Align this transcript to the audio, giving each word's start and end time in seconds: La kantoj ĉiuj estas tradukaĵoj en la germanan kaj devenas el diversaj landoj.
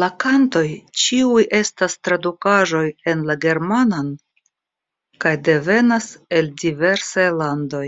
La 0.00 0.06
kantoj 0.22 0.60
ĉiuj 1.04 1.40
estas 1.58 1.96
tradukaĵoj 2.08 2.82
en 3.12 3.24
la 3.30 3.34
germanan 3.44 4.12
kaj 5.24 5.32
devenas 5.48 6.06
el 6.38 6.52
diversaj 6.64 7.26
landoj. 7.40 7.84